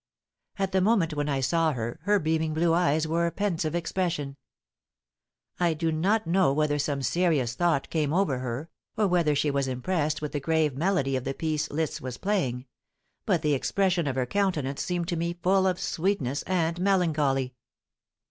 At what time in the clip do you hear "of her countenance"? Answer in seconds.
14.07-14.81